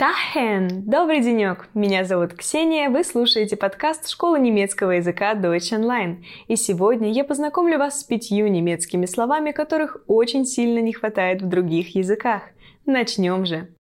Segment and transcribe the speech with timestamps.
[0.00, 0.84] Тахен!
[0.86, 1.68] Добрый денек!
[1.74, 6.24] Меня зовут Ксения, вы слушаете подкаст школы немецкого языка Deutsch Online.
[6.48, 11.48] И сегодня я познакомлю вас с пятью немецкими словами, которых очень сильно не хватает в
[11.50, 12.44] других языках.
[12.86, 13.74] Начнем же!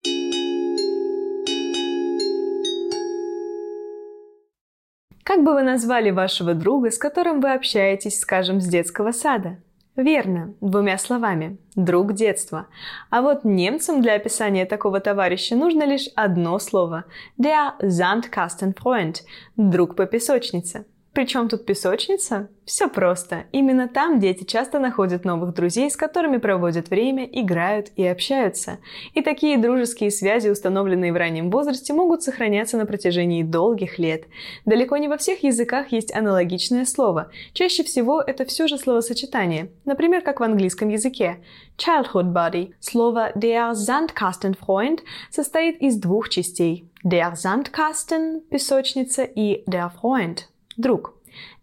[5.23, 9.59] Как бы вы назвали вашего друга, с которым вы общаетесь, скажем, с детского сада?
[9.99, 11.57] Верно, двумя словами.
[11.75, 12.67] Друг детства.
[13.09, 17.03] А вот немцам для описания такого товарища нужно лишь одно слово.
[17.37, 19.15] Der Sandkastenfreund.
[19.57, 20.85] Друг по песочнице.
[21.13, 22.49] Причем тут песочница?
[22.65, 23.45] Все просто.
[23.51, 28.77] Именно там дети часто находят новых друзей, с которыми проводят время, играют и общаются.
[29.15, 34.25] И такие дружеские связи, установленные в раннем возрасте, могут сохраняться на протяжении долгих лет.
[34.65, 37.31] Далеко не во всех языках есть аналогичное слово.
[37.53, 39.71] Чаще всего это все же словосочетание.
[39.85, 41.37] Например, как в английском языке.
[41.77, 42.73] Childhood buddy.
[42.79, 44.99] Слово der Sandkastenfreund
[45.31, 46.87] состоит из двух частей.
[47.03, 50.41] Der Sandkasten– песочница и der Freund–
[50.78, 51.14] друг.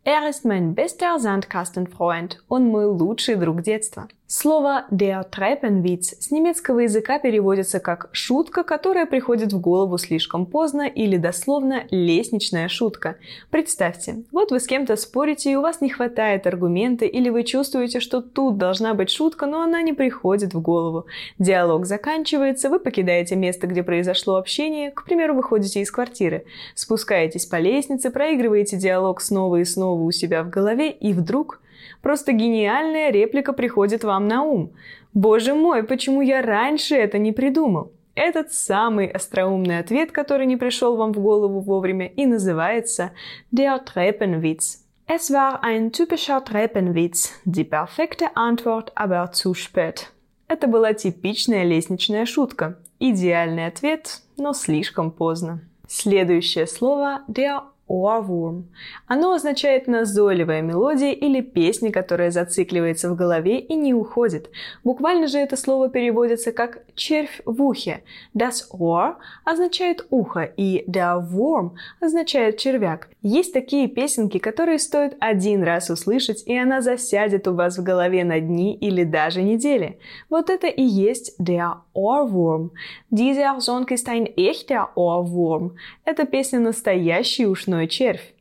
[0.04, 4.08] Er ist mein bester Sandkastenfreund und мой лучший друг детства.
[4.29, 10.89] Слово der Treppenwitz с немецкого языка переводится как «шутка, которая приходит в голову слишком поздно»
[10.89, 13.19] или дословно «лестничная шутка».
[13.51, 18.01] Представьте, вот вы с кем-то спорите и у вас не хватает аргумента или вы чувствуете,
[18.01, 21.07] что тут должна быть шутка, но она не приходит в голову.
[21.39, 27.61] Диалог заканчивается, вы покидаете место, где произошло общение, к примеру, выходите из квартиры, спускаетесь по
[27.61, 31.61] лестнице, проигрываете диалог снова и снова у себя в голове и вдруг
[32.03, 34.73] Просто гениальная реплика приходит вам на ум.
[35.15, 37.93] Боже мой, почему я раньше это не придумал?
[38.15, 43.13] Этот самый остроумный ответ, который не пришел вам в голову вовремя, и называется
[43.53, 44.83] Der Treppenwitz.
[45.07, 47.33] Es war ein typischer Treppenwitz.
[47.45, 50.11] Die perfekte Antwort, aber zu spät.
[50.49, 52.79] Это была типичная лестничная шутка.
[52.99, 55.61] Идеальный ответ, но слишком поздно.
[55.87, 58.65] Следующее слово der Ohrwurm.
[59.07, 64.51] Оно означает назойливая мелодия или песня, которая зацикливается в голове и не уходит.
[64.83, 68.03] Буквально же это слово переводится как «червь в ухе».
[68.35, 69.15] Das Ohr
[69.45, 73.09] означает ухо, и der Wurm означает червяк.
[73.23, 78.25] Есть такие песенки, которые стоит один раз услышать, и она засядет у вас в голове
[78.25, 79.99] на дни или даже недели.
[80.29, 82.71] Вот это и есть der Ohrwurm.
[83.11, 85.77] Dieser Song ist ein echter Ohrwurm.
[86.05, 88.35] Эта песня настоящий ушной червь.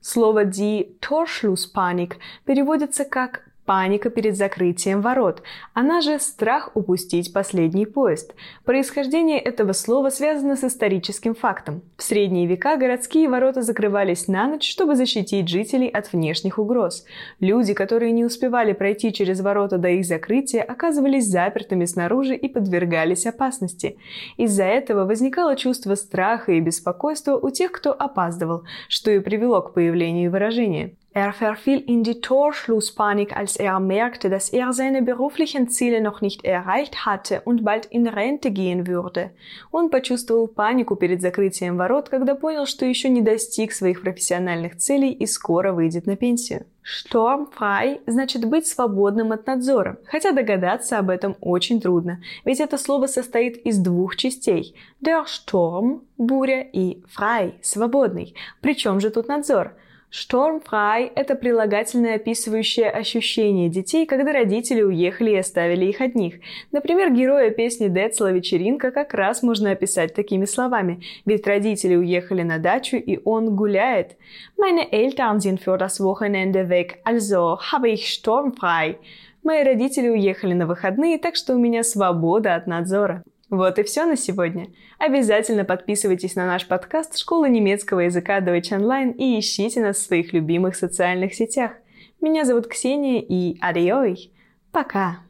[0.00, 5.42] Слово die Torschlusspanik переводится как паника перед закрытием ворот.
[5.74, 8.34] Она же страх упустить последний поезд.
[8.64, 11.82] Происхождение этого слова связано с историческим фактом.
[11.98, 17.04] В средние века городские ворота закрывались на ночь, чтобы защитить жителей от внешних угроз.
[17.40, 23.26] Люди, которые не успевали пройти через ворота до их закрытия, оказывались запертыми снаружи и подвергались
[23.26, 23.98] опасности.
[24.38, 29.74] Из-за этого возникало чувство страха и беспокойства у тех, кто опаздывал, что и привело к
[29.74, 30.94] появлению выражения.
[31.18, 36.44] Er verfiel in die Torschlusspanik, als er merkte, dass er seine beruflichen Ziele noch nicht
[36.44, 39.30] erreicht hatte und bald in Rente gehen würde.
[39.72, 45.10] Он почувствовал панику перед закрытием ворот, когда понял, что еще не достиг своих профессиональных целей
[45.10, 46.66] и скоро выйдет на пенсию.
[46.82, 53.08] Штормфрай значит быть свободным от надзора, хотя догадаться об этом очень трудно, ведь это слово
[53.08, 54.76] состоит из двух частей.
[55.04, 58.36] Der Sturm– буря и frei– свободный.
[58.60, 59.72] Причем же тут надзор–
[60.10, 66.36] Штормфрай– это прилагательное, описывающее ощущение детей, когда родители уехали и оставили их одних.
[66.72, 71.02] Например, героя песни Децла «Вечеринка» как раз можно описать такими словами.
[71.26, 74.16] Ведь родители уехали на дачу, и он гуляет.
[74.56, 78.96] Meine Eltern sind für das Wochenende weg, also habe ich sturmfrei.
[79.42, 83.22] Мои родители уехали на выходные, так что у меня свобода от надзора.
[83.50, 84.68] Вот и все на сегодня.
[84.98, 90.34] Обязательно подписывайтесь на наш подкаст «Школа немецкого языка Deutsch Online» и ищите нас в своих
[90.34, 91.72] любимых социальных сетях.
[92.20, 94.32] Меня зовут Ксения и адиой.
[94.70, 95.27] Пока!